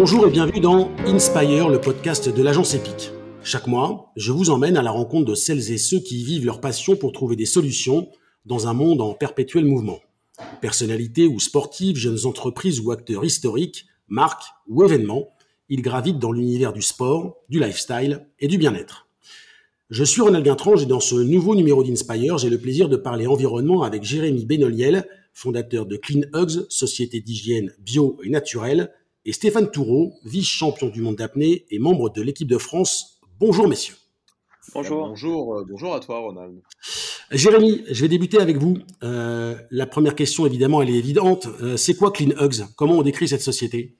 [0.00, 3.10] Bonjour et bienvenue dans Inspire, le podcast de l'agence EPIC.
[3.42, 6.62] Chaque mois, je vous emmène à la rencontre de celles et ceux qui vivent leur
[6.62, 8.08] passion pour trouver des solutions
[8.46, 10.00] dans un monde en perpétuel mouvement.
[10.62, 15.34] Personnalités ou sportives, jeunes entreprises ou acteurs historiques, marques ou événements,
[15.68, 19.06] ils gravitent dans l'univers du sport, du lifestyle et du bien-être.
[19.90, 23.26] Je suis Ronald Guintrange et dans ce nouveau numéro d'Inspire, j'ai le plaisir de parler
[23.26, 29.70] environnement avec Jérémy Benoliel, fondateur de Clean Hugs, société d'hygiène bio et naturelle, et Stéphane
[29.70, 33.20] Toureau, vice-champion du monde d'apnée et membre de l'équipe de France.
[33.38, 33.96] Bonjour messieurs.
[34.74, 35.08] Bonjour.
[35.08, 36.60] Bonjour, euh, bonjour à toi Ronald.
[37.32, 38.78] Jérémy, je vais débuter avec vous.
[39.02, 41.48] Euh, la première question, évidemment, elle est évidente.
[41.60, 42.66] Euh, c'est quoi Clean Hugs?
[42.76, 43.96] Comment on décrit cette société?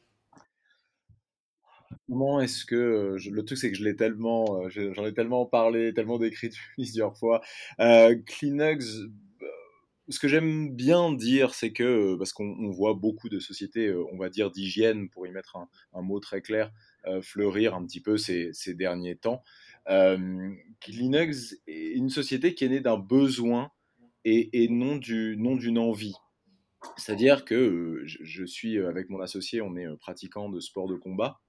[2.09, 6.19] Comment est-ce que le truc c'est que je l'ai tellement, j'en ai tellement parlé, tellement
[6.19, 7.41] décrit plusieurs fois.
[7.79, 9.09] Clean Hugs,
[10.11, 14.29] ce que j'aime bien dire, c'est que, parce qu'on voit beaucoup de sociétés, on va
[14.29, 16.73] dire d'hygiène, pour y mettre un, mot très clair,
[17.23, 19.43] fleurir un petit peu ces, ces derniers temps.
[19.89, 20.55] Euh,
[20.87, 23.71] Linux est une société qui est née d'un besoin
[24.25, 26.15] et, non d'une envie.
[26.97, 30.97] C'est-à-dire que euh, je, suis euh, avec mon associé, on est pratiquant de sport de
[30.97, 31.41] combat,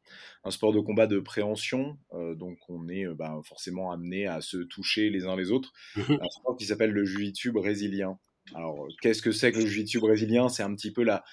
[0.44, 1.98] un sport de combat de préhension,
[2.36, 5.72] donc on est bah, forcément amené à se toucher les uns les autres.
[5.96, 8.20] Un sport qui s'appelle le jiu brésilien.
[8.56, 10.50] Alors, qu'est-ce que c'est que le jiu-jitsu brésilien?
[10.50, 11.24] C'est un petit peu la,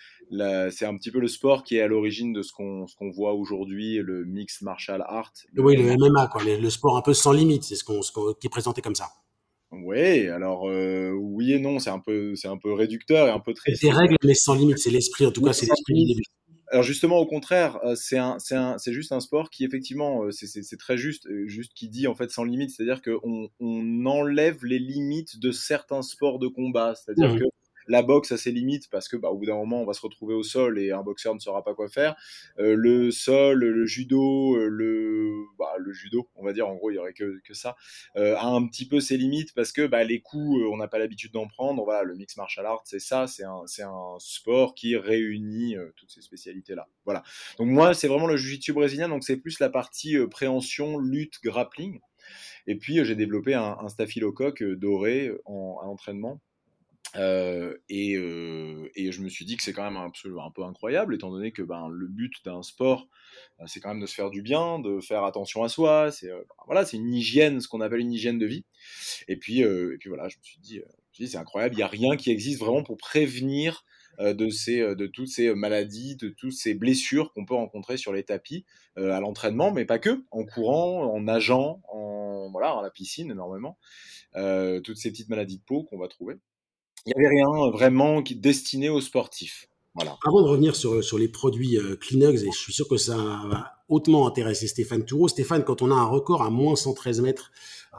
[0.71, 3.11] c'est un petit peu le sport qui est à l'origine de ce qu'on ce qu'on
[3.11, 5.33] voit aujourd'hui, le mixed martial art.
[5.57, 8.01] oui, le MMA, quoi, le, sport un peu sans limite, c'est ce qu'on
[8.35, 9.09] qui est présenté comme ça.
[9.71, 13.41] Oui, alors euh, oui et non, c'est un peu c'est un peu réducteur et un
[13.41, 13.83] peu triste.
[13.83, 16.23] Des règles mais sans limite, c'est l'esprit en tout cas, c'est l'esprit du début.
[16.71, 20.77] Alors justement, au contraire, euh, c'est un, c'est juste un sport qui effectivement, euh, c'est
[20.77, 24.79] très juste, euh, juste qui dit en fait sans limite, c'est-à-dire qu'on on enlève les
[24.79, 27.39] limites de certains sports de combat, c'est-à-dire mmh.
[27.39, 27.45] que
[27.89, 30.01] la boxe a ses limites parce que bah, au bout d'un moment on va se
[30.01, 32.15] retrouver au sol et un boxeur ne saura pas quoi faire.
[32.59, 36.91] Euh, le sol, le judo, euh, le bah, le judo, on va dire en gros
[36.91, 37.77] il y aurait que, que ça,
[38.17, 40.99] euh, a un petit peu ses limites parce que bah, les coups on n'a pas
[40.99, 41.83] l'habitude d'en prendre.
[41.85, 43.45] Voilà, le mix martial art c'est ça, c'est
[43.83, 46.89] un sport qui réunit toutes ces spécialités là.
[47.05, 47.23] Voilà.
[47.59, 52.01] Donc moi c'est vraiment le jiu-jitsu brésilien donc c'est plus la partie préhension, lutte, grappling.
[52.67, 56.41] Et puis j'ai développé un, un staphylocoque doré en, à l'entraînement
[57.17, 60.65] euh, et, euh, et, je me suis dit que c'est quand même un un peu,
[60.65, 63.09] incroyable, étant donné que ben, le but d'un sport,
[63.61, 66.13] euh, c'est quand même de se faire du bien, de faire attention à soi.
[66.13, 68.65] C'est ben, voilà, c'est une hygiène, ce qu'on appelle une hygiène de vie.
[69.27, 70.81] Et puis, et puis voilà, je me suis dit,
[71.13, 71.75] c'est incroyable.
[71.75, 73.85] Il n'y a rien qui existe vraiment pour prévenir
[74.21, 78.25] de, ces, de toutes ces maladies, de toutes ces blessures qu'on peut rencontrer sur les
[78.25, 83.31] tapis à l'entraînement, mais pas que, en courant, en nageant, en voilà, à la piscine
[83.31, 83.79] énormément.
[84.35, 86.37] toutes ces petites maladies de peau qu'on va trouver
[87.07, 89.69] il n'y avait rien vraiment qui destiné aux sportifs.
[90.25, 93.17] Avant de revenir sur, sur les produits euh, Kleenex, et je suis sûr que ça
[93.17, 95.29] va hautement intéresser Stéphane Toureau.
[95.29, 97.51] Stéphane, quand on a un record à moins 113 mètres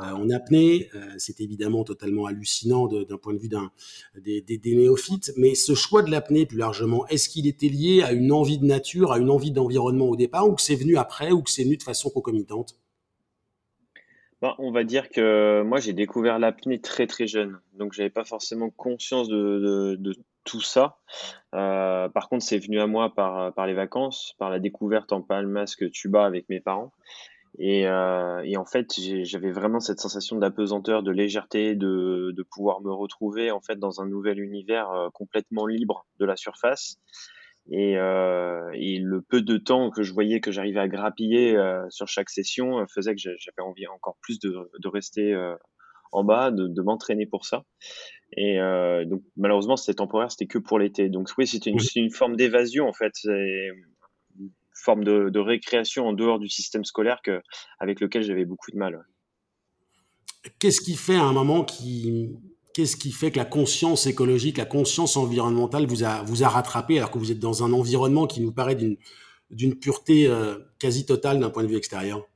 [0.01, 5.33] euh, en apnée, euh, c'est évidemment totalement hallucinant d'un point de vue des, néophytes.
[5.35, 8.65] Mais ce choix de l'apnée, plus largement, est-ce qu'il était lié à une envie de
[8.65, 11.63] nature, à une envie d'environnement au départ, ou que c'est venu après, ou que c'est
[11.63, 12.77] venu de façon concomitante?
[14.41, 18.23] Ben, on va dire que moi j'ai découvert l'apnée très très jeune, donc j'avais pas
[18.23, 20.97] forcément conscience de, de, tout ça.
[21.53, 25.21] Euh, par contre, c'est venu à moi par, par les vacances, par la découverte en
[25.21, 26.91] palmasque tuba avec mes parents.
[27.57, 32.81] Et, euh, et en fait, j'avais vraiment cette sensation d'apesanteur, de légèreté, de, de pouvoir
[32.81, 36.97] me retrouver en fait dans un nouvel univers euh, complètement libre de la surface.
[37.71, 41.85] Et, euh, et, le peu de temps que je voyais que j'arrivais à grappiller euh,
[41.89, 45.35] sur chaque session euh, faisait que j'avais envie encore plus de, de rester
[46.11, 47.63] en bas, de, de m'entraîner pour ça.
[48.35, 48.57] Et
[49.05, 51.09] donc malheureusement c'était temporaire, c'était que pour l'été.
[51.09, 56.13] Donc oui, c'était une, une, forme d'évasion en fait, une forme de, de, récréation en
[56.13, 57.41] dehors du système scolaire que,
[57.79, 59.03] avec lequel j'avais beaucoup de mal.
[60.59, 62.31] Qu'est-ce qui fait à un moment qui
[62.73, 67.17] Qu'est-ce qui fait que la conscience écologique, la conscience environnementale vous a, rattrapé alors que
[67.17, 71.63] vous êtes dans un environnement qui nous paraît d'une pureté euh, quasi totale d'un point
[71.63, 72.27] de vue extérieur?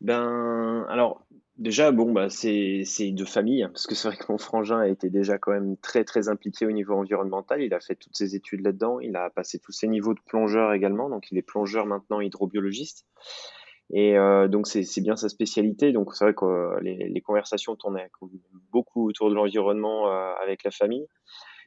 [0.00, 1.22] Ben, alors,
[1.58, 4.88] déjà, bon, bah, c'est de famille, hein, parce que c'est vrai que mon frangin a
[4.88, 7.62] été déjà quand même très, très impliqué au niveau environnemental.
[7.62, 9.00] Il a fait toutes ses études là-dedans.
[9.00, 11.10] Il a passé tous ses niveaux de plongeur également.
[11.10, 13.04] Donc, il est plongeur maintenant, hydrobiologiste.
[13.90, 15.92] Et euh, donc c'est bien sa spécialité.
[15.92, 18.10] Donc c'est vrai que euh, les, les, conversations tournaient
[18.70, 21.06] beaucoup autour de l'environnement euh, avec la famille.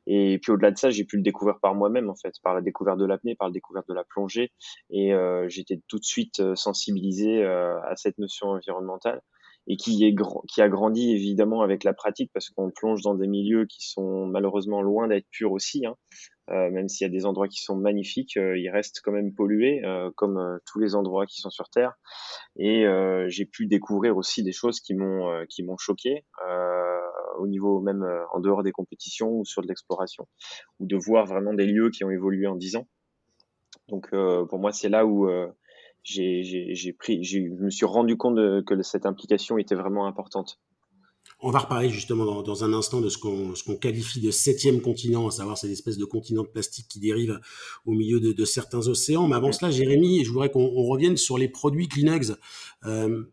[0.07, 2.61] Et puis au-delà de ça, j'ai pu le découvrir par moi-même en fait, par la
[2.61, 4.51] découverte de l'apnée, par la découverte de la plongée.
[4.89, 9.21] Et euh, j'étais tout de suite sensibilisé à cette notion environnementale
[9.67, 10.15] et qui,
[10.47, 14.25] qui a grandi évidemment avec la pratique parce qu'on plonge dans des milieux qui sont
[14.25, 15.85] malheureusement loin d'être purs aussi.
[15.85, 15.95] Hein.
[16.51, 19.81] Même s'il y a des endroits qui sont magnifiques, ils restent quand même pollués,
[20.15, 21.93] comme tous les endroits qui sont sur Terre.
[22.57, 22.85] Et
[23.27, 26.25] j'ai pu découvrir aussi des choses qui m'ont qui m'ont choqué
[27.39, 30.27] au niveau même en dehors des compétitions ou sur de l'exploration,
[30.79, 32.87] ou de voir vraiment des lieux qui ont évolué en dix ans.
[33.87, 35.29] Donc pour moi, c'est là où
[36.03, 40.59] j'ai pris, je me suis rendu compte que cette implication était vraiment importante.
[41.43, 45.31] On va reparler justement dans, un instant de ce qu'on qualifie de septième continent, à
[45.31, 47.39] savoir cette espèce de continent de plastique qui dérive
[47.85, 49.27] au milieu de, certains océans.
[49.27, 52.33] Mais avant cela, Jérémy, je voudrais qu'on revienne sur les produits Kleenex.
[52.85, 53.23] Euh,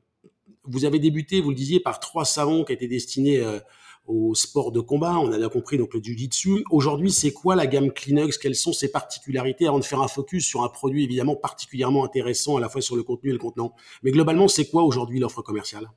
[0.64, 3.58] vous avez débuté, vous le disiez, par trois savons qui étaient destinés euh,
[4.06, 5.18] au sport de combat.
[5.18, 6.64] On a bien compris donc le jiu-jitsu.
[6.70, 8.38] Aujourd'hui, c'est quoi la gamme Kleenex?
[8.38, 9.66] Quelles sont ses particularités?
[9.66, 12.96] Avant de faire un focus sur un produit évidemment particulièrement intéressant à la fois sur
[12.96, 15.90] le contenu et le contenant Mais globalement, c'est quoi aujourd'hui l'offre commerciale?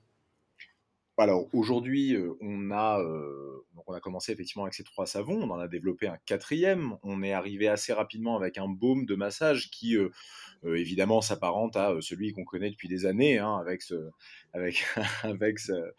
[1.17, 5.49] Alors aujourd'hui, euh, on a euh, on a commencé effectivement avec ces trois savons, on
[5.51, 6.97] en a développé un quatrième.
[7.03, 10.09] On est arrivé assez rapidement avec un baume de massage qui euh,
[10.63, 14.09] évidemment s'apparente à celui qu'on connaît depuis des années, hein, avec ce
[14.53, 14.83] avec
[15.23, 15.93] avec ce,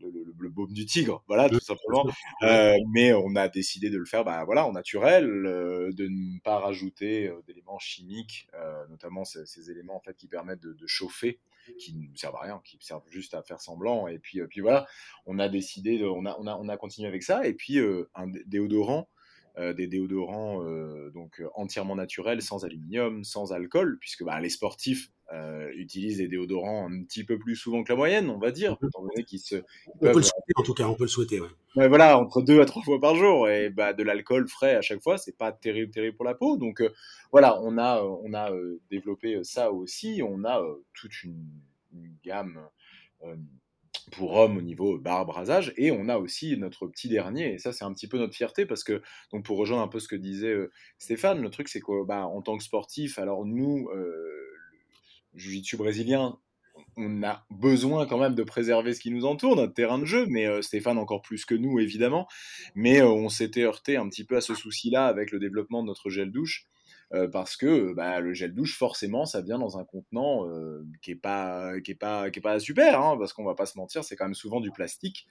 [0.00, 2.04] le, baume du tigre, voilà, tout simplement.
[2.42, 6.38] Euh, mais on a décidé de le faire, bah, voilà, en naturel, euh, de ne
[6.40, 8.48] pas rajouter euh, d'éléments chimiques,
[8.90, 11.38] notamment ces, éléments en fait qui permettent de, chauffer,
[11.78, 14.06] qui ne servent à rien, qui servent juste à faire semblant.
[14.08, 14.86] Et puis, puis voilà,
[15.26, 17.46] on a décidé, on, a, on, a, on a continué avec ça.
[17.46, 17.78] Et puis
[18.14, 19.08] un déodorant
[19.58, 24.50] euh, des déodorants euh, donc euh, entièrement naturels, sans aluminium, sans alcool, puisque bah, les
[24.50, 25.10] sportifs
[25.74, 28.88] utilisent des déodorants un petit peu plus souvent que la moyenne, on va dire, mhm.
[28.88, 29.56] étant donné qu'ils se.
[29.94, 31.40] On peut le souhaiter, en tout cas, on peut le souhaiter.
[31.40, 31.88] Ouais.
[31.88, 35.02] voilà, entre deux à trois fois par jour, et bah, de l'alcool frais à chaque
[35.02, 36.56] fois, c'est pas terrible, terrible pour la peau.
[36.56, 36.82] Donc
[37.32, 38.50] voilà, on a, on a
[38.90, 40.22] développé ça aussi.
[40.24, 40.62] On a
[40.94, 41.46] toute une,
[41.92, 42.60] une gamme
[44.12, 47.72] pour hommes au niveau barbe, rasage, et on a aussi notre petit dernier, et ça
[47.72, 49.02] c'est un petit peu notre fierté, parce que,
[49.32, 52.28] donc pour rejoindre un peu ce que disait euh, Stéphane, le truc c'est qu'en bah,
[52.44, 54.46] tant que sportif, alors nous, euh,
[55.36, 56.38] jiu-jitsu brésilien,
[56.96, 60.26] on a besoin quand même de préserver ce qui nous entoure, notre terrain de jeu,
[60.28, 62.26] mais euh, Stéphane encore plus que nous évidemment,
[62.74, 66.10] mais on s'était heurté un petit peu à ce souci-là avec le développement de notre
[66.10, 66.66] gel douche,
[67.12, 71.12] euh, parce que bah, le gel douche, forcément, ça vient dans un contenant euh, qui
[71.12, 73.78] est pas qui est pas qui est pas super, hein, parce qu'on va pas se
[73.78, 75.26] mentir, c'est quand même souvent du plastique.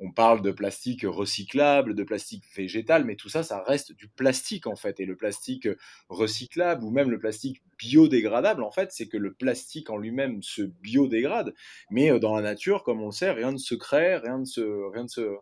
[0.00, 4.66] On parle de plastique recyclable, de plastique végétal, mais tout ça, ça reste du plastique
[4.66, 5.00] en fait.
[5.00, 5.68] Et le plastique
[6.08, 10.62] recyclable ou même le plastique biodégradable, en fait, c'est que le plastique en lui-même se
[10.62, 11.54] biodégrade,
[11.90, 14.44] mais euh, dans la nature, comme on le sait, rien ne se crée, rien ne
[14.44, 14.60] se,
[14.92, 15.36] rien ne se,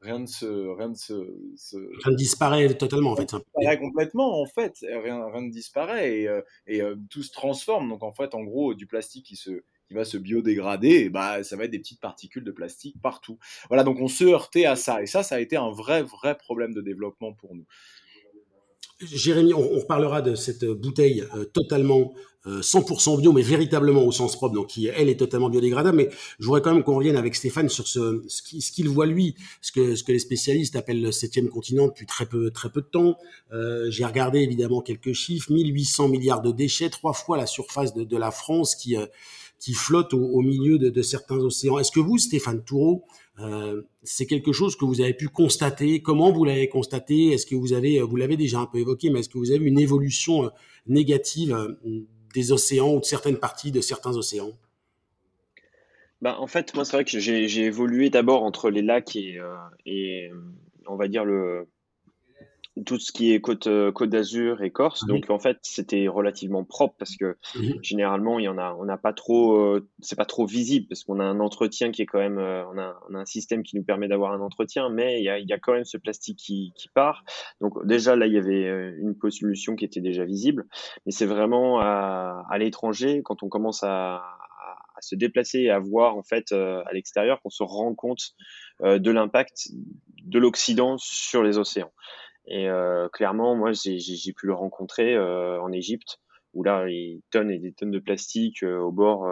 [0.00, 0.46] rien ne se,
[0.76, 1.14] rien ne se,
[1.76, 3.30] rien ne disparaît totalement en fait.
[3.30, 7.32] Rien disparaît complètement en fait, rien, rien ne disparaît et, euh, et euh, tout se
[7.32, 7.88] transforme.
[7.88, 11.56] Donc en fait, en gros, du plastique qui se va se biodégrader, et bah ça
[11.56, 13.38] va être des petites particules de plastique partout.
[13.68, 16.36] Voilà, donc on se heurtait à ça et ça, ça a été un vrai vrai
[16.36, 17.66] problème de développement pour nous.
[19.00, 22.14] Jérémy, on, reparlera de cette bouteille euh, totalement
[22.46, 25.96] 100% euh, bio, mais véritablement au sens propre, donc qui elle est totalement biodégradable.
[25.96, 29.34] Mais je voudrais quand même qu'on revienne avec Stéphane sur ce, ce qu'il voit lui,
[29.62, 32.82] ce que, ce que les spécialistes appellent le septième continent depuis très peu, très peu
[32.82, 33.16] de temps.
[33.52, 38.16] Euh, j'ai regardé évidemment quelques chiffres 1800 milliards de déchets, trois fois la surface de
[38.16, 38.96] la France qui
[39.64, 41.78] qui flotte au, milieu de, certains océans.
[41.78, 43.06] Est-ce que vous, Stéphane Toureau,
[43.38, 46.02] euh, c'est quelque chose que vous avez pu constater?
[46.02, 47.28] Comment vous l'avez constaté?
[47.28, 49.64] Est-ce que vous avez, vous l'avez déjà un peu évoqué, mais est-ce que vous avez
[49.64, 50.48] une évolution euh,
[50.86, 52.02] négative euh,
[52.34, 54.52] des océans ou de certaines parties de certains océans?
[56.20, 60.30] Bah, en fait, moi, c'est vrai que j'ai évolué d'abord entre les lacs et,
[60.86, 61.66] on va dire le,
[62.84, 65.06] tout ce qui est côte, euh, côte d'Azur et Corse.
[65.06, 67.36] Donc en fait, c'était relativement propre parce que
[67.82, 71.04] généralement, il y en a, on n'a pas trop, euh, c'est pas trop visible parce
[71.04, 73.62] qu'on a un entretien qui est quand même, euh, on, a, on, a, un système
[73.62, 75.84] qui nous permet d'avoir un entretien, mais il y a, il y a quand même
[75.84, 77.24] ce plastique qui, qui, part.
[77.60, 80.66] Donc déjà là, il y avait une pollution qui était déjà visible,
[81.06, 85.78] mais c'est vraiment à, à l'étranger quand on commence à, à se déplacer et à
[85.78, 88.34] voir en fait à l'extérieur qu'on se rend compte
[88.82, 89.70] de l'impact
[90.24, 91.90] de l'Occident sur les océans.
[92.46, 96.18] Et euh, clairement, moi, j'ai pu le rencontrer euh, en Égypte,
[96.52, 99.26] où là, il tonnes et des tonnes de plastique euh, au bord,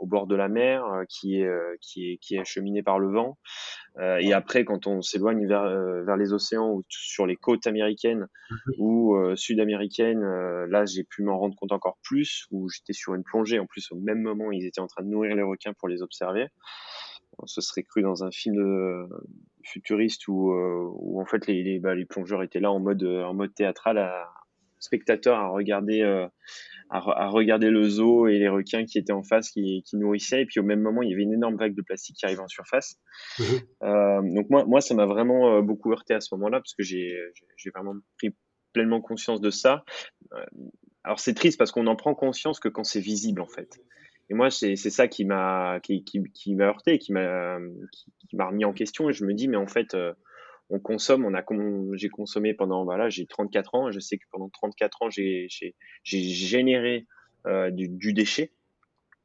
[0.00, 1.48] au bord de la mer, qui est,
[1.80, 3.38] qui est, qui est acheminé par le vent.
[4.18, 5.64] et après, quand on s'éloigne vers,
[6.04, 10.24] vers les océans ou sur les côtes américaines mmh ou sud-américaines,
[10.66, 13.58] là, j'ai pu m'en rendre compte encore plus, où j'étais sur une plongée.
[13.58, 16.02] En plus, au même moment, ils étaient en train de nourrir les requins pour les
[16.02, 16.48] observer
[17.38, 19.08] on se serait cru dans un film de,
[19.62, 23.04] futuriste où, euh, où en fait les, les, bah, les, plongeurs étaient là en mode,
[23.04, 24.28] en mode théâtral à
[24.78, 26.02] spectateur à regarder
[26.90, 30.42] à, regarder le zoo et les requins qui étaient en face, qui, qui, nourrissaient.
[30.42, 32.42] Et puis au même moment, il y avait une énorme vague de plastique qui arrivait
[32.42, 32.96] en surface.
[33.38, 33.46] Mhm.
[33.82, 36.82] Euh, donc moi, moi, ça m'a vraiment euh, beaucoup heurté à ce moment-là parce que
[36.82, 37.16] j'ai
[37.74, 38.34] vraiment pris
[38.72, 39.84] pleinement conscience de ça.
[40.32, 40.44] Euh,
[41.04, 43.78] alors c'est triste parce qu'on en prend conscience que quand c'est visible en fait.
[44.30, 47.58] Et moi, c'est ça qui m'a qui, qui, qui m'a heurté, qui m'a
[48.28, 49.10] qui, m'a remis en question.
[49.10, 49.94] Et je me dis, mais en fait,
[50.70, 51.44] on consomme, on a
[51.94, 55.48] j'ai consommé pendant voilà, j'ai 34 ans, je sais que pendant 34 ans j'ai
[56.02, 57.06] généré
[57.46, 58.52] euh, du, déchet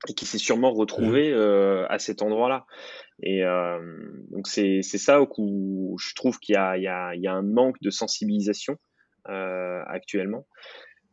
[0.07, 2.65] et qui s'est sûrement retrouvé euh, à cet endroit-là.
[3.21, 3.79] Et euh,
[4.31, 8.77] donc c'est ça où je trouve qu'il y a un manque de sensibilisation
[9.25, 10.47] actuellement.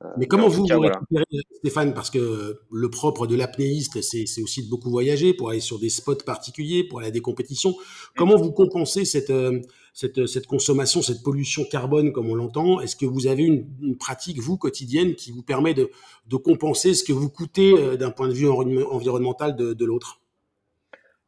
[0.05, 1.25] Euh, mais comment vous, vous récupérez,
[1.59, 1.95] Stéphane?
[1.95, 5.89] Parce que le propre de l'apnéiste, c'est aussi de beaucoup voyager pour aller sur des
[5.89, 7.75] spots particuliers, pour aller à des compétitions.
[8.15, 9.61] Comment vous compensez cette, euh,
[9.95, 12.81] cette, cette consommation, cette pollution carbone, comme on l'entend?
[12.81, 15.91] Est-ce que vous avez une, une, pratique, vous, quotidienne, qui vous permet de,
[16.27, 20.21] de compenser ce que vous coûtez euh, d'un point de vue environnemental de, de l'autre?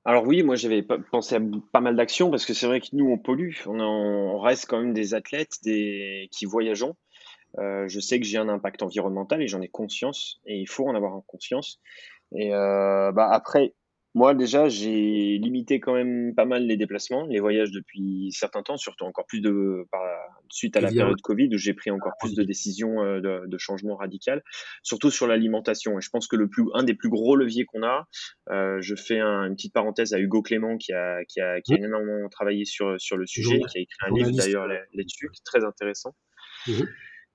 [0.05, 3.11] Alors oui, moi j'avais pensé à pas mal d'actions parce que c'est vrai que nous
[3.11, 6.97] on pollue, on, on, reste quand même des athlètes des, qui voyageons.
[7.59, 10.87] Euh, je sais que j'ai un impact environnemental et j'en ai conscience et il faut
[10.87, 11.81] en avoir conscience.
[12.37, 13.75] Et euh, bah après,
[14.14, 18.76] moi déjà, j'ai limité quand même pas mal les déplacements, les voyages depuis certains temps,
[18.76, 20.02] surtout encore plus de par,
[20.50, 23.59] suite à la période Covid où j'ai pris encore plus de décisions euh, de, de
[23.59, 24.43] changement radical,
[24.83, 25.99] surtout sur l'alimentation.
[25.99, 28.09] Et je pense que le plus, un des plus gros leviers qu'on a,
[28.50, 31.75] euh, je fais un, une petite parenthèse à Hugo Clément qui a, qui a, qui
[31.75, 35.64] a énormément travaillé sur, sur le sujet, qui a écrit un livre d'ailleurs là-dessus, très
[35.64, 36.14] intéressant.
[36.67, 36.83] Mmh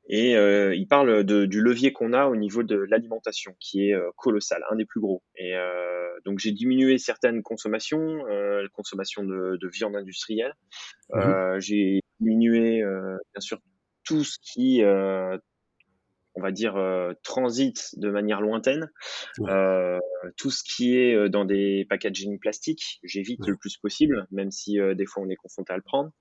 [0.08, 3.94] et euh, il parle de, du levier qu'on a au niveau de l'alimentation, qui est
[3.94, 5.24] euh, colossal, un des plus gros.
[5.38, 10.54] Et euh, donc j'ai diminué certaines consommations, euh, consommation de, de, viande industrielle.
[11.10, 13.60] Mmh euh, j'ai diminué euh, bien sûr
[14.04, 16.76] tout ce qui, on va dire,
[17.24, 18.90] transite de manière lointaine.
[20.36, 25.06] tout ce qui est dans des packaging plastiques, j'évite le plus possible, même si des
[25.06, 26.12] fois on est confronté à le prendre.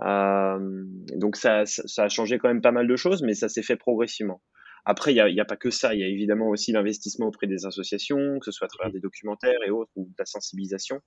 [0.00, 0.84] Euh,
[1.16, 3.76] donc ça, ça a changé quand même pas mal de choses, mais ça s'est fait
[3.76, 4.42] progressivement.
[4.84, 5.94] Après, il n'y a, y a, pas que ça.
[5.94, 8.98] Il y a évidemment aussi l'investissement auprès des associations, que ce soit à travers des
[8.98, 11.00] documentaires et autres, ou de la sensibilisation,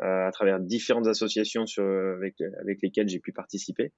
[0.00, 3.92] euh, à travers différentes associations sur, avec, avec lesquelles j'ai pu participer,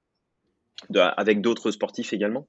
[0.90, 2.48] de, avec d'autres sportifs également.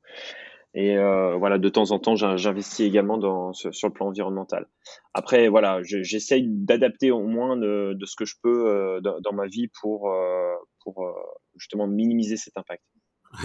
[0.76, 4.66] Et euh, voilà, de temps en temps, j'investis également dans, sur, le plan environnemental.
[5.14, 9.34] Après, voilà, j'essaye d'adapter au moins de, de, ce que je peux euh, dans, dans,
[9.34, 11.12] ma vie pour, euh, pour euh,
[11.56, 12.84] justement minimiser cet impact.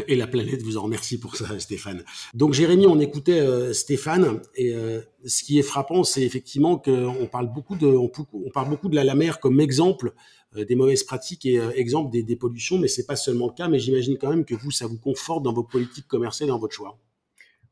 [0.07, 2.05] Et la planète vous en remercie pour ça, Stéphane.
[2.35, 7.29] Donc Jérémy, on écoutait euh, Stéphane, et euh, ce qui est frappant, c'est effectivement qu'on
[7.31, 10.13] parle beaucoup de, on, on, parle beaucoup de la, la mer comme exemple
[10.57, 13.69] euh, des mauvaises pratiques et exemple des, des pollutions, mais c'est pas seulement le cas.
[13.69, 16.75] Mais j'imagine quand même que vous, ça vous conforte dans vos politiques commerciales, dans votre
[16.75, 16.99] choix.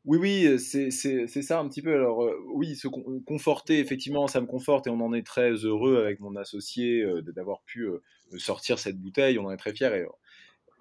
[0.05, 1.93] Oui, oui, c'est ça un petit peu.
[1.93, 6.21] Alors, oui, se conforter, effectivement, ça me conforte et on en est très heureux avec
[6.21, 7.05] mon associé
[7.35, 7.89] d'avoir pu
[8.37, 9.39] sortir cette bouteille.
[9.39, 9.95] On en est très fiers.
[9.95, 10.05] Et,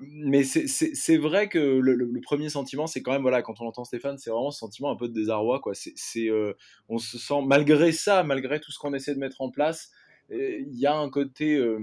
[0.01, 4.19] mais c'est vrai que le, premier sentiment, c'est quand même, voilà, quand on entend Stéphane,
[4.19, 5.73] c'est vraiment ce sentiment un peu de désarroi, quoi.
[5.75, 6.53] C'est, euh,
[6.89, 9.91] on se sent, malgré ça, malgré tout ce qu'on essaie de mettre en place,
[10.31, 11.79] il y a un côté, euh,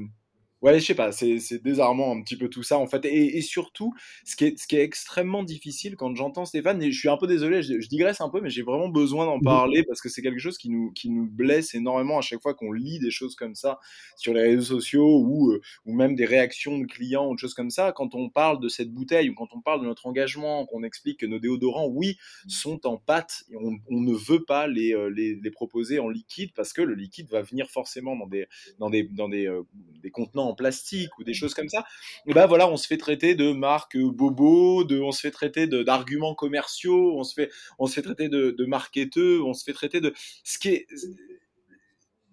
[0.64, 3.06] ouais, je sais pas, c'est désarmant un petit peu tout ça en fait.
[3.06, 3.94] Et, et, surtout,
[4.24, 7.18] ce qui, est, ce qui est extrêmement difficile quand j'entends Stéphane, et je suis un
[7.18, 9.44] peu désolé, je, je digresse un peu, mais j'ai vraiment besoin d'en mmh.
[9.44, 12.54] parler parce que c'est quelque chose qui nous, qui nous blesse énormément à chaque fois
[12.54, 13.80] qu'on lit des choses comme ça
[14.16, 17.54] sur les réseaux sociaux ou, euh, ou même des réactions de clients ou de choses
[17.54, 17.92] comme ça.
[17.92, 21.20] Quand on parle de cette bouteille ou quand on parle de notre engagement, qu'on explique
[21.20, 22.18] que nos déodorants, oui,
[22.48, 26.10] sont en pâte et on, on ne veut pas les, euh, les, les, proposer en
[26.10, 28.48] liquide parce que le liquide va venir forcément dans des,
[28.80, 29.64] dans des, dans des, euh,
[30.02, 31.86] des contenants plastique ou des choses comme ça,
[32.26, 35.68] et ben voilà, on se fait traiter de marques bobo, de, on se fait traiter
[35.68, 39.74] d'arguments commerciaux, on se fait, on se fait traiter de, de marketeux, on se fait
[39.74, 40.88] traiter de ce qui est,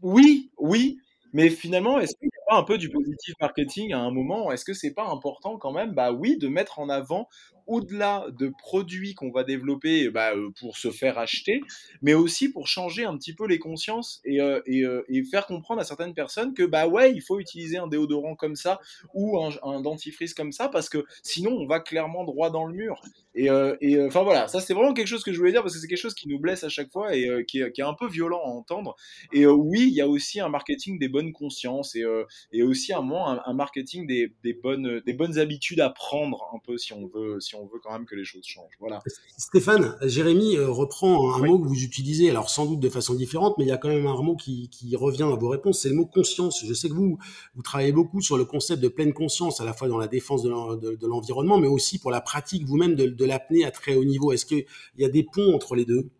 [0.02, 0.98] oui, oui,
[1.32, 4.92] mais finalement, est-ce qu'il un peu du positif marketing à un moment Est-ce que c'est
[4.92, 7.28] pas important quand même, bah oui, de mettre en avant
[7.70, 11.60] au-delà de produits qu'on va développer bah, euh, pour se faire acheter,
[12.02, 15.80] mais aussi pour changer un petit peu les consciences et, euh, euh, et, faire comprendre
[15.80, 18.80] à certaines personnes que bah ouais, il faut utiliser un déodorant comme ça
[19.14, 23.00] ou un, dentifrice comme ça parce que sinon on va clairement droit dans le mur.
[23.36, 23.46] Et,
[23.80, 25.86] et enfin voilà, ça c'est vraiment quelque chose que je voulais dire parce que c'est
[25.86, 28.08] quelque chose qui nous blesse à chaque fois et qui est, qui, est, un peu
[28.08, 28.96] violent à entendre.
[29.32, 32.04] Et oui, il y a aussi un marketing des bonnes consciences et,
[32.52, 36.58] et aussi un moment un, marketing des, des, bonnes, des bonnes habitudes à prendre un
[36.58, 38.76] peu si on veut, si on veut quand même que les choses changent.
[38.78, 39.00] Voilà.
[39.36, 43.56] Stéphane, Jérémy euh, reprend un mot que vous utilisez, alors sans doute de façon différente,
[43.58, 45.88] mais il y a quand même un mot qui, qui revient à vos réponses, c'est
[45.88, 46.64] le mot conscience.
[46.66, 47.18] Je sais que vous,
[47.54, 50.42] vous travaillez beaucoup sur le concept de pleine conscience, à la fois dans la défense
[50.42, 54.32] de l'environnement, mais aussi pour la pratique vous-même de, de l'apnée à très haut niveau.
[54.32, 54.64] Est-ce qu'il
[54.98, 56.10] y a des ponts entre les deux?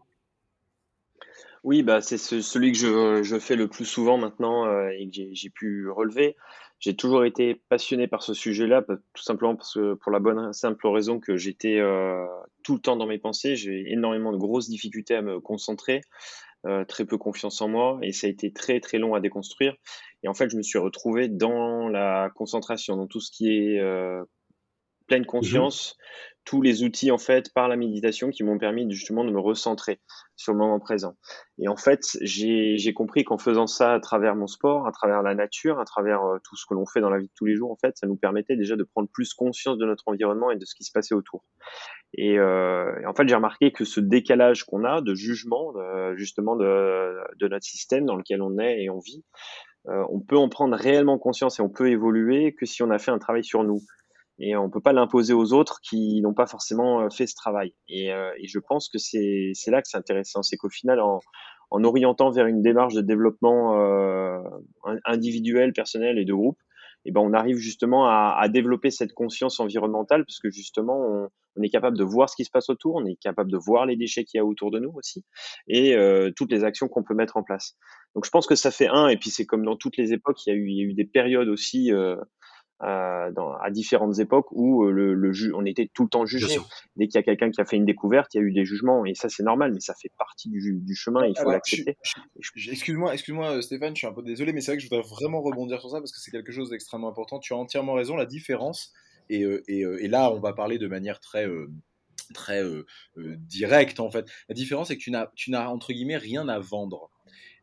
[1.62, 5.22] Oui, bah, c'est celui que je, je, fais le plus souvent maintenant euh, et que
[5.32, 6.36] j'ai pu relever.
[6.78, 11.20] J'ai toujours été passionné par ce sujet-là, tout simplement parce pour la bonne simple raison
[11.20, 12.24] que j'étais euh,
[12.62, 13.56] tout le temps dans mes pensées.
[13.56, 16.00] J'ai énormément de grosses difficultés à me concentrer,
[16.64, 19.76] euh, très peu confiance en moi, et ça a été très très long à déconstruire.
[20.22, 23.78] Et en fait, je me suis retrouvé dans la concentration, dans tout ce qui est
[25.10, 25.96] pleine mmh conscience,
[26.44, 30.00] tous les outils en fait par la méditation qui m'ont permis justement de me recentrer
[30.36, 31.16] sur le moment présent.
[31.58, 35.34] Et en fait, j'ai compris qu'en faisant ça à travers mon sport, à travers la
[35.34, 37.56] nature, à travers euh, tout ce que l'on fait dans la vie de tous les
[37.56, 40.56] jours, en fait, ça nous permettait déjà de prendre plus conscience de notre environnement et
[40.56, 41.44] de ce qui se passait autour.
[42.14, 45.74] Et, euh, en fait, j'ai remarqué que ce décalage qu'on a de jugement,
[46.14, 49.24] justement de, de, notre système dans lequel on est et on vit,
[49.88, 52.98] euh, on peut en prendre réellement conscience et on peut évoluer que si on a
[52.98, 53.80] fait un travail sur nous
[54.40, 57.74] et on peut pas l'imposer aux autres qui n'ont pas forcément euh, fait ce travail.
[57.88, 61.20] Et, euh, et je pense que c'est là que c'est intéressant, c'est qu'au final, en,
[61.70, 64.40] en, orientant vers une démarche de développement euh,
[65.04, 66.58] individuel, personnel et de groupe,
[67.06, 71.30] et eh ben on arrive justement à, à, développer cette conscience environnementale parce que justement
[71.56, 73.86] on, est capable de voir ce qui se passe autour, on est capable de voir
[73.86, 75.24] les déchets qu'il y a autour de nous aussi
[75.66, 77.74] et euh, toutes les actions qu'on peut mettre en place.
[78.14, 80.46] Donc je pense que ça fait un et puis c'est comme dans toutes les époques,
[80.46, 81.90] il y a eu, il y a eu des périodes aussi
[82.82, 86.58] euh, dans, à différentes époques où euh, le, le on était tout le temps jugé.
[86.96, 88.64] Dès qu'il y a quelqu'un qui a fait une découverte, il y a eu des
[88.64, 91.50] jugements et ça c'est normal, mais ça fait partie du, du chemin et il faut
[91.50, 91.96] l'accepter.
[92.56, 95.06] Excuse-moi, excuse-moi euh, Stéphane, je suis un peu désolé, mais c'est vrai que je voudrais
[95.06, 97.38] vraiment rebondir sur ça parce que c'est quelque chose d'extrêmement important.
[97.38, 98.92] Tu as entièrement raison, la différence
[99.28, 101.46] et, et, et là on va parler de manière très
[102.32, 104.26] très euh, directe en fait.
[104.48, 107.10] La différence c'est que tu n'as tu n'as entre guillemets rien à vendre.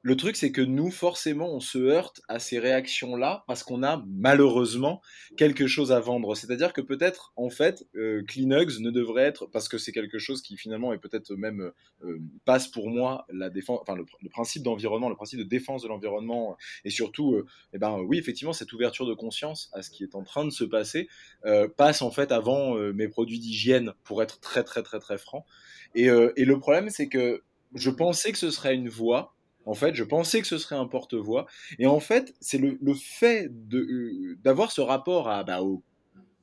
[0.03, 4.03] Le truc, c'est que nous, forcément, on se heurte à ces réactions-là parce qu'on a
[4.07, 5.01] malheureusement
[5.37, 6.35] quelque chose à vendre.
[6.35, 10.55] C'est-à-dire que peut-être, en fait, euh, ne devrait être, parce que c'est quelque chose qui
[10.55, 11.71] finalement est peut-être même
[12.03, 15.87] euh, passe pour moi la défense, enfin le, principe d'environnement, le principe de défense de
[15.87, 20.03] l'environnement, et surtout, euh, eh ben oui, effectivement, cette ouverture de conscience à ce qui
[20.03, 21.07] est en train de se passer
[21.77, 25.45] passe en fait avant mes produits d'hygiène, pour être très très très très franc.
[25.95, 27.43] Et le problème, c'est que
[27.73, 29.36] je pensais que ce serait une voie
[29.67, 31.45] en fait, je pensais que ce serait un porte-voix.
[31.77, 35.83] Et en fait, c'est le, fait euh, d'avoir ce rapport à, bah, au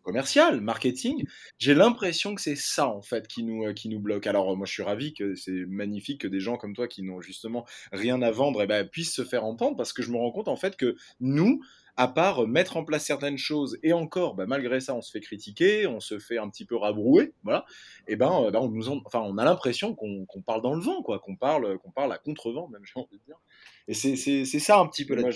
[0.02, 1.24] commercial, marketing,
[1.58, 4.26] j'ai l'impression que c'est ça en fait qui nous, euh, qui nous bloque.
[4.26, 7.22] Alors moi je suis ravi que c'est magnifique que des gens comme toi qui n'ont
[7.22, 10.30] justement rien à vendre eh ben, puissent se faire entendre parce que je me rends
[10.30, 11.62] compte en fait que nous,
[11.96, 15.20] à part mettre en place certaines choses, et encore, bah, malgré ça, on se fait
[15.20, 17.64] critiquer, on se fait un petit peu rabrouer, voilà,
[18.08, 21.02] et ben, euh, bah, on, nous enfin, on a l'impression qu'on parle dans le vent,
[21.02, 23.38] quoi, qu'on parle, qu'on parle à contre-vent, même, j'ai envie de dire.
[23.86, 25.30] Et c'est ça un petit peu la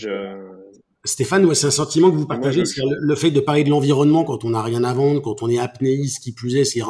[1.05, 4.25] Stéphane, ouais, c'est un sentiment que vous partagez, c'est le, fait de parler de l'environnement
[4.25, 6.81] quand on n'a rien à vendre, quand on est apnéiste, qui plus est, c'est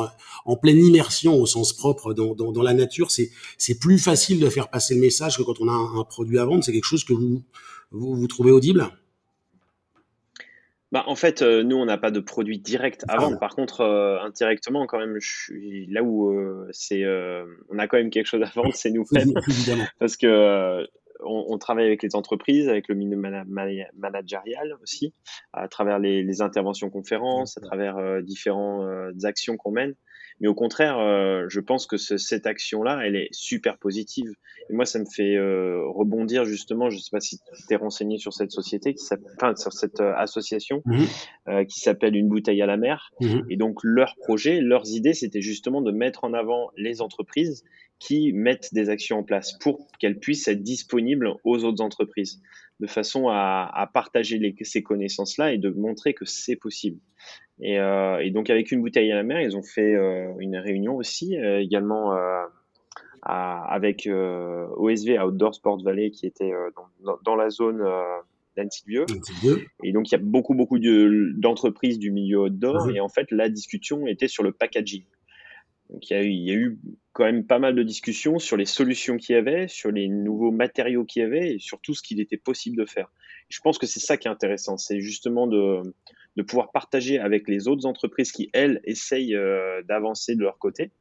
[0.47, 4.49] en pleine immersion au sens propre dans, dans, dans la nature, c'est plus facile de
[4.49, 6.65] faire passer le message que quand on a un, un produit à vendre.
[6.65, 7.43] C'est quelque chose que vous,
[7.91, 8.91] vous, vous trouvez audible?
[10.91, 13.39] Bah, en fait, euh, nous, on n'a pas de produit direct à vendre.
[13.39, 17.05] Par contre, euh, indirectement, quand même, je suis là où euh, c'est,
[17.69, 19.33] on a quand même quelque chose à vendre, c'est nous-mêmes.
[19.99, 20.87] Parce que
[21.21, 25.13] on, travaille avec les entreprises, avec le milieu managérial aussi,
[25.53, 29.95] à travers les, les interventions conférences, à travers différentes actions qu'on mène.
[30.41, 34.33] Mais au contraire, euh, je pense que cette action-là, elle est super positive.
[34.71, 36.91] Et moi, ça me fait euh, rebondir justement.
[36.91, 39.05] Je ne sais pas si tu t'es renseigné sur cette société, qui
[39.37, 41.67] enfin, sur cette euh, association mhm.
[41.67, 43.11] qui s'appelle Une bouteille à la mer.
[43.21, 43.47] Mhm.
[43.51, 47.65] Et donc, leur projet, leurs idées, c'était justement de mettre en avant les entreprises
[47.99, 52.41] qui mettent des actions en place pour qu'elles puissent être disponibles aux autres entreprises,
[52.79, 57.01] de façon à, à partager les, ces connaissances-là et de montrer que c'est possible.
[57.61, 60.57] Et, euh, et, donc avec une bouteille à la mer, ils ont fait euh, une
[60.57, 62.13] réunion aussi, euh, également
[63.23, 66.53] à, avec OSV Outdoor Sport Valley qui était
[67.05, 67.85] dans, dans, la zone
[68.57, 68.85] d'Annecy
[69.83, 72.97] Et donc il y a beaucoup beaucoup d'entreprises du milieu outdoor mhm.
[72.97, 75.03] et en fait la discussion était sur le packaging.
[75.91, 76.79] Donc il y, a eu, il y a eu
[77.13, 80.51] quand même pas mal de discussions sur les solutions qu'il y avait, sur les nouveaux
[80.51, 83.11] matériaux qu'il y avait et sur tout ce qu'il était possible de faire.
[83.49, 85.83] je pense que c'est ça qui est intéressant, c'est justement de
[86.39, 90.93] de pouvoir partager avec les autres entreprises qui, elles, essayent euh, d'avancer de leur côté.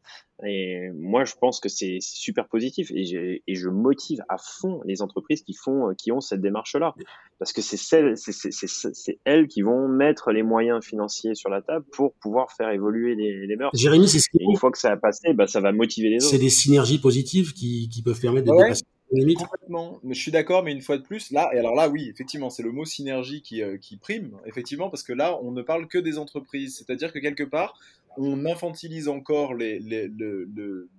[0.44, 5.02] Et moi, je pense que c'est super positif et, et, je motive à fond les
[5.04, 6.96] entreprises qui font, qui ont cette démarche-là,
[7.40, 11.86] parce que c'est celles, c'est elles qui vont mettre les moyens financiers sur la table
[11.92, 13.72] pour pouvoir faire évoluer les, les mœurs.
[13.76, 14.38] Jérémy, c'est ce qui...
[14.42, 16.32] une fois que ça a passé, bah, ça va motiver les autres.
[16.32, 20.82] C'est des synergies positives qui, qui peuvent permettre de dépasser Je suis d'accord, mais une
[20.82, 23.78] fois de plus, là, et alors là, oui, effectivement, c'est le mot synergie qui, euh,
[23.78, 26.78] qui prime, effectivement, parce que là, on ne parle que des entreprises.
[26.78, 27.80] C'est-à-dire que quelque part,
[28.18, 30.90] on infantilise encore les, les, le, le,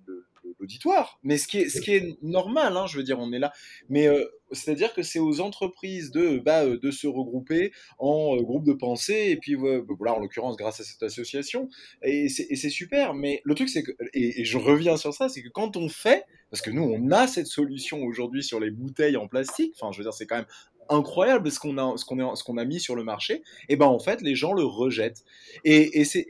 [0.59, 1.19] l'auditoire.
[1.23, 3.51] Mais ce qui est, ce qui est normal, hein, je veux dire, on est là.
[3.89, 8.65] Mais euh, c'est-à-dire que c'est aux entreprises de, bah, euh, de se regrouper en groupe
[8.65, 11.69] de pensée, et puis bah, voilà, en l'occurrence, grâce à cette association,
[12.01, 13.13] et c'est super.
[13.13, 16.25] Mais le truc, c'est que, et, je reviens sur ça, c'est que quand on fait,
[16.49, 19.73] parce que nous, on a cette solution aujourd'hui sur les bouteilles en plastique.
[19.79, 20.47] Enfin, je veux dire, c'est quand même
[20.89, 23.43] incroyable ce qu'on a, ce qu'on ce a mis sur le marché.
[23.69, 25.23] Et ben, en fait, les gens le rejettent.
[25.63, 26.25] Et c'est,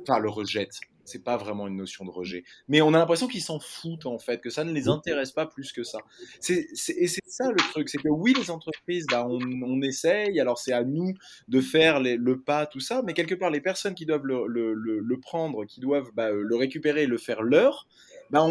[0.00, 0.80] enfin, le rejettent.
[1.04, 2.44] C'est pas vraiment une notion de rejet.
[2.68, 5.46] Mais on a l'impression qu'ils s'en foutent, en fait, que ça ne les intéresse pas
[5.46, 5.98] plus que ça.
[6.40, 7.88] C'est, et c'est ça le truc.
[7.88, 10.38] C'est que oui, les entreprises, bah, on, on essaye.
[10.40, 11.14] Alors, c'est à nous
[11.48, 13.02] de faire les, le pas, tout ça.
[13.02, 16.56] Mais quelque part, les personnes qui doivent le, le, le, prendre, qui doivent bah, le
[16.56, 17.86] récupérer et le faire leur,
[18.30, 18.46] bah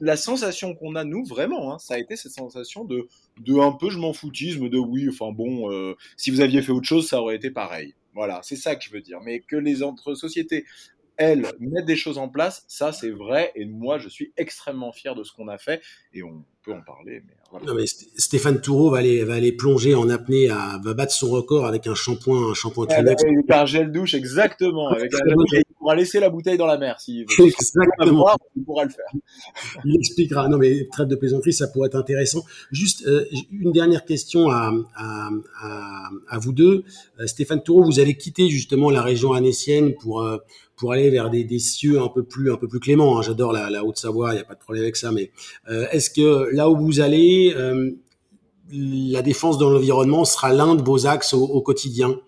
[0.00, 3.08] la sensation qu'on a nous vraiment, hein, ça a été cette sensation de,
[3.40, 6.72] de un peu je m'en foutisme, de oui, enfin bon, euh, si vous aviez fait
[6.72, 7.94] autre chose, ça aurait été pareil.
[8.14, 9.20] Voilà, c'est ça que je veux dire.
[9.22, 10.64] Mais que les entre sociétés,
[11.18, 13.52] elles, mettent des choses en place, ça c'est vrai.
[13.54, 15.82] Et moi, je suis extrêmement fier de ce qu'on a fait.
[16.14, 17.22] Et on, en parler.
[17.26, 21.12] Mais non, mais Stéphane Toureau va aller, va aller plonger en apnée, à, va battre
[21.12, 23.24] son record avec un shampoing, un shampoing Kleenex.
[23.24, 24.88] Avec un gel douche, exactement.
[24.88, 25.18] Avec un
[25.50, 27.46] il pourra laisser la bouteille dans la mer s'il veut.
[27.46, 28.28] Exactement.
[28.56, 29.06] il pourra le faire.
[29.84, 30.48] Il expliquera.
[30.48, 32.44] Non, mais traite de plaisanterie, ça pourrait être intéressant.
[32.70, 35.30] Juste euh, une dernière question à, à,
[35.62, 36.84] à, à vous deux.
[37.20, 40.38] Euh, Stéphane Toureau, vous allez quitter justement la région annécienne pour euh,
[40.78, 43.18] pour aller vers des, des, cieux un peu plus un peu plus cléments.
[43.18, 43.22] Hein.
[43.22, 45.12] J'adore la, la Haute-Savoie, il n'y a pas de problème avec ça.
[45.12, 45.30] Mais
[45.68, 47.90] euh, est-ce que là où vous allez, euh,
[48.70, 52.18] la défense de l'environnement sera l'un de vos axes au, quotidien?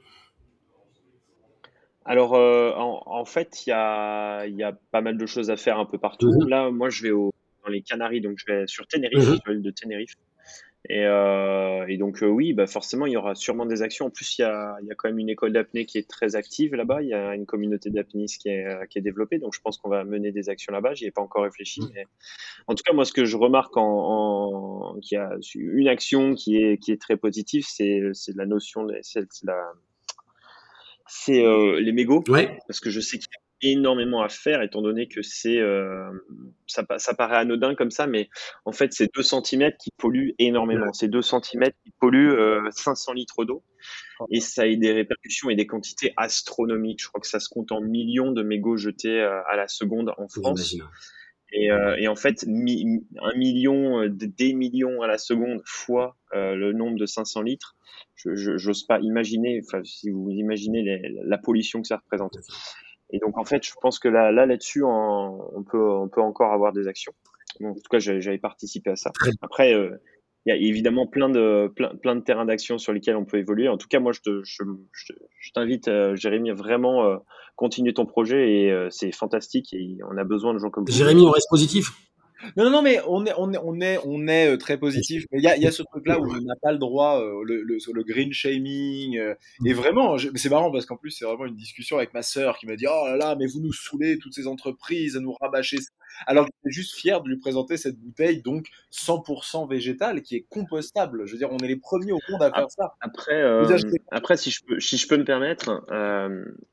[2.04, 5.78] Alors, euh, en, fait, il y a, y a, pas mal de choses à faire
[5.78, 6.32] un peu partout.
[6.32, 6.48] Mhm.
[6.48, 7.30] Là, moi, je vais au,
[7.64, 9.60] dans les Canaries, donc je vais sur Tenerife, mmh.
[9.60, 10.14] de Tenerife.
[10.88, 14.06] Et, euh, et, donc euh, oui, bah forcément, il y aura sûrement des actions.
[14.06, 16.08] En plus, il y a, il y a quand même une école d'apnée qui est
[16.08, 17.02] très active là-bas.
[17.02, 19.38] Il y a une communauté d'apnéistes qui est, euh, qui est développée.
[19.38, 20.94] Donc je pense qu'on va mener des actions là-bas.
[20.94, 21.82] J'y ai pas encore réfléchi.
[21.94, 22.06] Mais...
[22.66, 26.34] En tout cas, moi, ce que je remarque en, en qu'il y a une action
[26.34, 29.72] qui est, qui est très positive, c'est, c'est la notion, c'est, la,
[31.06, 32.24] c'est euh, les mégots.
[32.28, 32.58] Ouais.
[32.66, 36.10] Parce que je sais qu'il y a énormément à faire étant donné que c'est euh,
[36.66, 38.28] ça, ça, paraît anodin comme ça mais
[38.64, 40.92] en fait c'est 2 cm qui polluent énormément.
[40.92, 43.62] C'est 2 cm qui polluent euh, 500 litres d'eau.
[44.30, 47.02] Et ça a des répercussions et des quantités astronomiques.
[47.02, 50.12] Je crois que ça se compte en millions de mégots jetés euh, à la seconde
[50.18, 50.76] en France.
[51.52, 56.98] et, euh, et, en fait un million des millions à la seconde fois le nombre
[56.98, 57.76] de 500 litres.
[58.16, 62.36] Je j'ose pas imaginer enfin si vous imaginez la pollution que ça représente
[63.12, 66.52] et donc en fait, je pense que là, là là-dessus, on peut, on peut encore
[66.52, 67.12] avoir des actions.
[67.62, 69.10] en tout cas, j'avais participé à ça.
[69.42, 69.96] Après, euh,
[70.46, 73.38] il y a évidemment plein de, plein, plein de terrains d'action sur lesquels on peut
[73.38, 73.68] évoluer.
[73.68, 77.16] En tout cas, moi, je, te, je, je, t'invite, euh, Jérémy, à vraiment euh,
[77.56, 80.86] continuer ton projet et c'est fantastique et on a besoin de gens comme.
[80.88, 81.90] Jérémy, on reste positif?
[82.56, 85.24] Non, non, mais on est, on est, on est, on est euh, très positif.
[85.30, 87.42] Mais il y a, y a ce truc-là où on n'a pas le droit, euh,
[87.44, 89.18] le, le, le, green shaming.
[89.18, 92.58] Euh, et vraiment, c'est marrant parce qu'en plus, c'est vraiment une discussion avec ma sœur
[92.58, 95.34] qui m'a dit Oh là là, mais vous nous saoulez, toutes ces entreprises, à nous
[95.40, 95.78] rabâcher
[96.26, 101.26] alors j'étais juste fier de lui présenter cette bouteille, donc 100% végétale, qui est compostable.
[101.26, 102.94] Je veux dire, on est les premiers au monde à faire ça.
[103.00, 103.64] Après, euh,
[104.10, 105.84] après si, je peux, si je peux me permettre,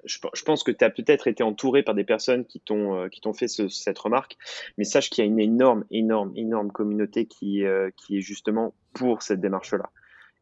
[0.06, 3.22] je, je, pense que tu as peut-être été entouré par des personnes qui t'ont qui
[3.22, 4.38] t'ont fait ce, cette remarque,
[4.78, 5.57] mais sache qu'il y a une énorme,
[5.92, 9.90] énorme, énorme communauté qui, euh, qui est justement pour cette démarche-là.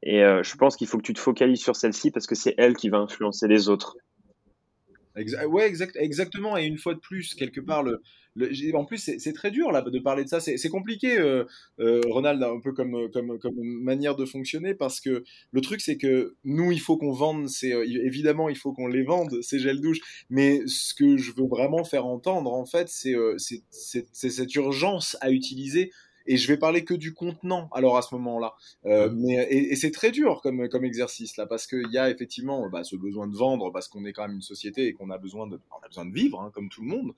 [0.03, 2.53] Et euh, je pense qu'il faut que tu te focalises sur celle-ci parce que c'est
[2.57, 3.97] elle qui va influencer les autres.
[5.15, 6.57] Exa ouais, exact, exactement.
[6.57, 8.01] Et une fois de plus, quelque part, le,
[8.73, 10.39] en plus, c'est très dur là de parler de ça.
[10.39, 11.45] C'est compliqué, euh,
[11.79, 15.97] euh, Ronald, un peu comme, comme, comme manière de fonctionner, parce que le truc, c'est
[15.97, 17.47] que nous, il faut qu'on vende.
[17.47, 19.99] C'est euh, évidemment, il faut qu'on les vende ces gels douche.
[20.29, 25.31] Mais ce que je veux vraiment faire entendre, en fait, c'est euh, cette urgence à
[25.31, 25.91] utiliser
[26.25, 28.55] et je vais parler que du contenant alors à ce moment-là.
[28.85, 32.69] Euh, mais et, c'est très dur comme comme exercice là parce qu'il y a effectivement
[32.69, 35.17] bah, ce besoin de vendre parce qu'on est quand même une société et qu'on a
[35.17, 37.13] besoin de on a besoin de vivre hein, comme tout le monde.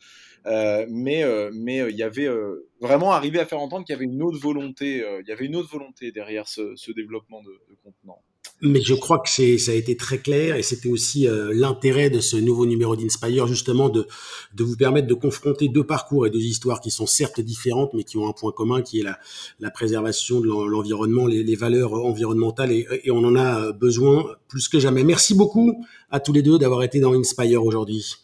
[0.46, 3.94] Euh, mais euh, mais euh, il y avait euh, vraiment arrivé à faire entendre qu'il
[3.94, 7.42] y avait une autre volonté il y avait une autre volonté derrière ce, ce développement
[7.44, 8.22] de, de contenant.
[8.62, 12.10] Mais je crois que c'est, ça a été très clair et c'était aussi euh, l'intérêt
[12.10, 14.08] de ce nouveau numéro d'Inspire, justement de,
[14.56, 18.04] de vous permettre de confronter deux parcours et deux histoires qui sont certes différentes, mais
[18.04, 19.20] qui ont un point commun, qui est la,
[19.60, 24.80] la préservation de l'environnement, les, valeurs environnementales et, et, on en a besoin plus que
[24.80, 25.04] jamais.
[25.04, 28.16] Merci beaucoup à tous les deux d'avoir été dans Inspire aujourd'hui.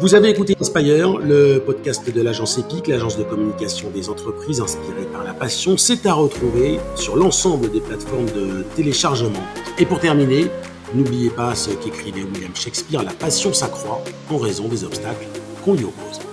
[0.00, 5.06] Vous avez écouté Inspire, le podcast de l'agence EPIC, l'agence de communication des entreprises inspirée
[5.12, 5.76] par la passion.
[5.76, 9.42] C'est à retrouver sur l'ensemble des plateformes de téléchargement.
[9.78, 10.46] Et pour terminer,
[10.94, 15.26] n'oubliez pas ce qu'écrivait William Shakespeare, la passion s'accroît en raison des obstacles
[15.64, 16.27] qu'on lui oppose.